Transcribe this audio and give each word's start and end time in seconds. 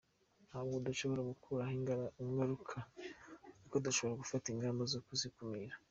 Ntabwo 0.47 0.75
dushobora 0.87 1.21
gukuraho 1.31 1.73
ingaruka 2.23 2.75
ariko 3.57 3.75
dushobora 3.85 4.19
gufata 4.23 4.45
ingamba 4.49 4.83
zo 4.93 4.99
kuzikumira“. 5.07 5.75